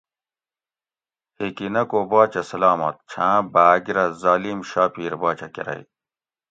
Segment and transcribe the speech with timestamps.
[1.37, 5.81] ھیکی نہ کو باچہ سلامت چھاں باگ رہ ظالم شاپیر باچہ کرۤئ